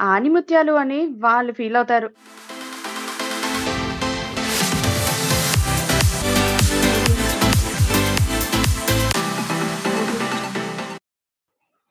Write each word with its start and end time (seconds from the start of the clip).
ఆణిముత్యాలు 0.00 0.72
అని 0.72 1.06
వాళ్ళు 1.06 1.52
ఫీలవుతారు. 1.52 2.10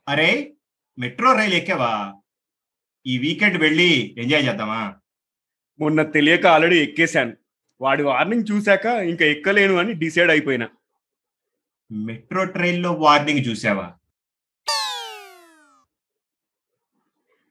అరే 0.09 0.53
మెట్రో 0.97 1.37
రైలు 1.37 1.53
ఎక్కావా? 1.53 2.13
ఈ 3.07 3.17
వీకెండ్ 3.17 3.57
వెళ్ళి 3.57 4.15
ఎంజాయ్ 4.17 4.47
చేద్దామా? 4.47 4.95
మొన్న 5.79 6.03
తెలియక 6.03 6.47
ఆల్రెడీ 6.47 6.79
ఎక్కేశాను. 6.79 7.33
వాడి 7.81 8.03
వార్నింగ్ 8.03 8.43
చూశాక 8.51 8.85
ఇంకా 8.85 9.25
ఎక్కలేను 9.25 9.75
అని 9.75 9.93
డిసైడ్ 9.93 10.31
అయిపోయినా. 10.31 10.69
మెట్రో 11.91 12.45
ట్రైన్లో 12.45 12.91
వార్నింగ్ 12.93 13.45
చూసావా 13.47 13.93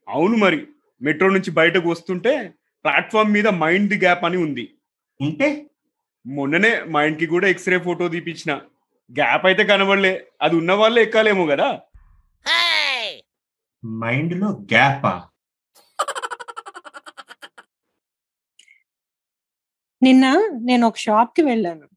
అవును 0.09 0.37
మరి. 0.37 0.67
మెట్రో 1.03 1.29
నుంచి 1.29 1.51
బయటకు 1.51 1.89
వస్తుంటే 1.89 2.55
ప్లాట్ఫామ్ 2.85 3.33
మీద 3.33 3.49
మైండ్ 3.49 3.91
ది 3.91 3.99
గ్యాప్ 3.99 4.25
అని 4.25 4.37
ఉంది. 4.37 4.75
ఉంటే? 5.21 5.67
మొన్ననే 6.27 6.81
మైండ్కి 6.85 7.27
కూడా 7.27 7.49
ఎక్స్రే 7.49 7.79
ఫోటో 7.79 8.09
తీపిచ్చిన. 8.09 8.57
గ్యాప్ 9.13 9.47
అయితే 9.47 9.65
కనబడలే. 9.65 10.27
అది 10.43 10.57
ఉన్న 10.57 10.73
వాళ్ళే 10.73 11.03
ఎక్కాలేమో 11.03 11.47
కదా. 11.47 11.81
మైండ్లో 13.87 14.49
గ్యాపా? 14.49 15.29
నిన్న 20.03 20.51
నేను 20.63 20.87
ఒక 20.87 20.97
షాప్కి 20.97 21.43
వెళ్ళాను. 21.43 21.89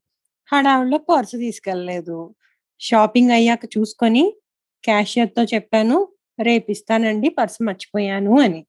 హడావుల్లో 0.52 0.98
పర్సు 0.98 1.36
తీసుకెళ్ళలేదు. 1.36 2.34
షాపింగ్ 2.80 3.30
అయ్యాక 3.30 3.60
చూసుకొని 3.78 4.36
క్యాషియర్తో 4.84 5.42
చెప్పాను. 5.44 6.08
రేపు 6.42 6.70
ఇస్తానండి 6.70 7.28
పర్సు 7.28 7.64
మర్చిపోయాను 7.64 8.40
అని. 8.40 8.66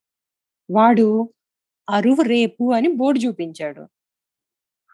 వాడు 0.71 1.34
అరువు 1.89 2.21
రేపు 2.21 2.73
అని 2.73 2.88
బోర్డు 2.88 3.20
చూపించాడు. 3.20 3.82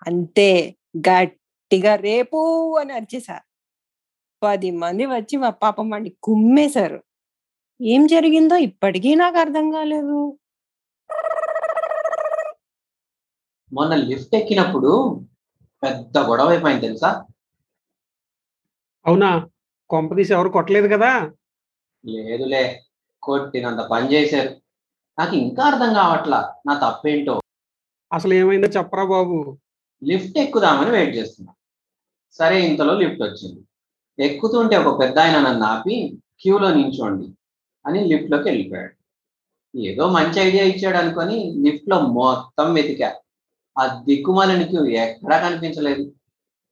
అంతే 0.08 0.76
గట్టిగా 0.98 1.96
రేపు 1.96 2.38
అని 2.78 2.94
అరిచేశారు. 2.94 3.44
పది 4.44 4.72
మంది 4.72 5.06
వచ్చి 5.06 5.38
వా 5.38 5.50
పాపం 5.50 5.90
వాడిని 5.90 6.16
కుమ్మేశారు. 6.24 7.04
ఏం 7.82 8.08
జరిగిందో 8.08 8.56
ఇప్పటికీ 8.56 9.16
నాకు 9.16 9.38
అర్థం 9.38 9.72
కాలేదు. 9.72 10.40
మొన్న 13.74 13.96
లిఫ్ట్ 13.96 14.36
ఎక్కినప్పుడు 14.36 15.22
పెద్ద 15.84 16.18
గొడవ 16.18 16.50
అయిపోయింది 16.50 16.88
తెలుసా? 16.88 17.26
అవునా? 19.06 19.50
కొంపదీసి 19.90 20.34
ఎవరు 20.34 20.50
కొట్టలేదు 20.50 20.88
కదా? 20.88 21.32
లేదులే 22.06 22.84
కొట్టినంత 23.24 23.80
పని 23.80 24.14
చేశారు. 24.14 24.56
నాకు 25.20 25.36
ఇంకా 25.36 25.64
అర్థం 25.64 25.94
కావట్లా 25.94 26.56
నా 26.66 26.90
తప్పేంటో. 26.90 27.42
అసలు 28.14 28.34
ఏమైందో 28.34 28.68
చెప్పరా 28.68 29.04
బాబు. 29.04 29.58
లిఫ్ట్ 30.04 30.38
ఎక్కుదామని 30.38 30.92
వెయిట్ 30.92 31.16
చేస్తున్నా. 31.16 31.54
సరే 32.32 32.62
ఇంతలో 32.62 32.94
లిఫ్ట్ 32.94 33.22
వచ్చింది. 33.22 33.62
ఎక్కుతుంటే 34.20 34.78
ఒక 34.78 35.00
పెద్ద 35.00 35.20
ఆయన 35.20 35.40
నన్ను 35.40 35.66
ఆపి 35.66 36.18
క్యూలో 36.42 36.74
నించోండి 36.74 37.28
అని 37.86 38.04
లిఫ్ట్లోకి 38.04 38.50
వెళ్ళిపోయాడు. 38.50 38.94
ఏదో 39.78 40.10
మంచి 40.10 40.40
ఐడియా 40.40 40.64
ఇచ్చాడు 40.64 40.98
అనుకొని 40.98 41.54
లిఫ్ట్లో 41.66 42.00
మొత్తం 42.00 42.74
వెతికా. 42.74 43.16
ఆ 43.80 44.04
దిక్కుమాలని 44.04 44.64
క్యూ 44.64 44.86
ఎక్కడా 44.86 45.50
కనిపించలేదు. 45.50 46.12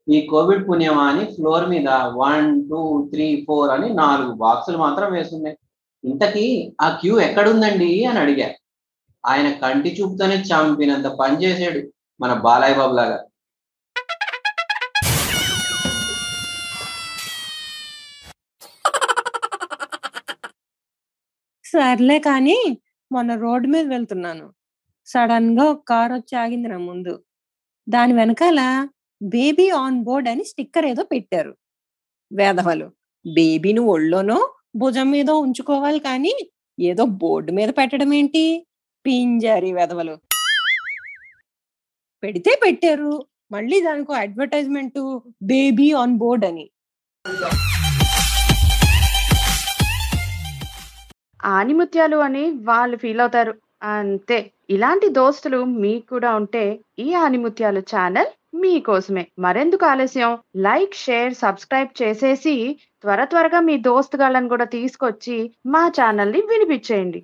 ఈ 0.07 0.27
కోవిడ్ 0.27 0.69
పుణ్యమా 0.69 1.03
అని 1.11 1.25
ఫ్లోర్ 1.25 1.69
మీద 1.69 1.89
వన్ 2.15 2.69
టూ 2.69 3.09
త్రీ 3.13 3.45
ఫోర్ 3.47 3.71
అని 3.71 3.89
నాలుగు 3.93 4.31
బాక్సులు 4.33 4.77
మాత్రం 4.77 5.11
వేసున్నాయి 5.11 5.57
ఇంతకీ 6.03 6.73
ఆ 6.81 6.89
క్యూ 6.89 7.19
ఎక్కడుందండి 7.19 8.05
అని 8.05 8.19
అడిగా. 8.19 8.49
ఆయన 9.23 9.51
కంటి 9.51 9.89
చూపుతోనే 10.01 10.35
చంపినంత 10.41 11.07
పని 11.21 11.37
చేసాడు 11.43 11.81
మన 12.21 12.33
బాలయ్య 12.33 12.75
బాబు 12.75 12.95
లాగా. 12.95 13.17
సర్లే 21.65 22.19
కానీ 22.19 22.57
మొన్న 23.11 23.35
రోడ్డు 23.35 23.67
మీద 23.67 23.85
వెళ్తున్నాను. 23.87 24.45
సడన్గా 25.05 25.63
ఒక 25.63 25.81
కార్ 25.87 26.13
వచ్చి 26.13 26.35
ఆగింది 26.37 26.67
నా 26.67 26.77
ముందు. 26.77 27.13
దాని 27.89 28.13
వెనకాల 28.13 28.59
బేబీ 29.23 29.69
ఆన్ 29.69 30.03
బోర్డ్ 30.03 30.29
అని 30.29 30.43
స్టిక్కర్ 30.43 30.85
ఏదో 30.85 31.03
పెట్టారు 31.03 31.57
వేధవలు. 32.33 32.91
బేబీని 33.33 33.79
ఒళ్ళోనో 33.79 34.53
భుజం 34.75 35.11
మీద 35.11 35.29
ఉంచుకోవాలి 35.29 35.99
కానీ 35.99 36.51
ఏదో 36.79 37.05
బోర్డు 37.05 37.51
మీద 37.51 37.69
పెట్టడం 37.69 38.13
ఏంటి? 38.13 38.67
పింజారి 39.05 39.73
వెధవలు. 39.73 40.17
పెడితే 42.23 42.59
పెట్టారు. 42.63 43.25
మళ్ళీ 43.51 43.81
దానికి 43.81 44.13
అడ్వర్టైజ్మెంట్ 44.13 45.21
బేబీ 45.43 45.91
ఆన్ 45.91 46.17
బోర్డ్ 46.17 46.45
అని. 46.45 46.69
ఆనిముత్యాలు 51.45 52.17
అని 52.17 52.51
వాళ్ళు 52.51 52.97
ఫీల్ 52.97 53.19
అవుతారు. 53.19 53.55
అంతే. 53.83 54.51
ఇలాంటి 54.69 55.09
దోస్తులు 55.09 55.63
మీకు 55.63 56.09
కూడా 56.09 56.35
ఉంటే 56.35 56.79
ఈ 56.99 57.13
ఆనిముత్యాలు 57.13 57.79
ఛానల్ 57.79 58.27
మీకోసమే. 58.61 59.23
మరెందుకు 59.39 59.85
ఆలస్యం? 59.85 60.31
లైక్, 60.57 60.95
షేర్, 60.95 61.33
సబ్స్క్రైబ్ 61.33 61.91
చేసేసి 62.01 62.55
త్వర 63.01 63.23
త్వరగా 63.23 63.59
మీ 63.59 63.77
దోస్తుగాళ్ళని 63.77 64.49
కూడా 64.49 64.65
తీసుకొచ్చి 64.65 65.37
మా 65.65 65.83
ఛానల్‌ని 65.97 66.41
వినిపించేయండి 66.51 67.19